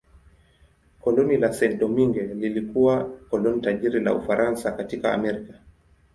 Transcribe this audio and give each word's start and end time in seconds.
Koloni 0.99 1.37
la 1.37 1.51
Saint-Domingue 1.53 2.21
lilikuwa 2.23 3.09
koloni 3.29 3.61
tajiri 3.61 3.99
la 3.99 4.13
Ufaransa 4.13 4.71
katika 4.71 5.13
Amerika. 5.13 5.53